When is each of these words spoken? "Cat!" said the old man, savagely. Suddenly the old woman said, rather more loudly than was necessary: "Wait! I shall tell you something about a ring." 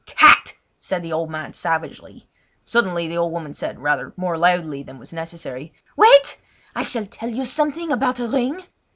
"Cat!" 0.07 0.55
said 0.79 1.03
the 1.03 1.13
old 1.13 1.29
man, 1.29 1.53
savagely. 1.53 2.27
Suddenly 2.63 3.07
the 3.07 3.19
old 3.19 3.31
woman 3.31 3.53
said, 3.53 3.77
rather 3.81 4.13
more 4.17 4.35
loudly 4.35 4.81
than 4.81 4.97
was 4.97 5.13
necessary: 5.13 5.75
"Wait! 5.95 6.41
I 6.75 6.81
shall 6.81 7.05
tell 7.05 7.29
you 7.29 7.45
something 7.45 7.91
about 7.91 8.19
a 8.19 8.27
ring." 8.27 8.63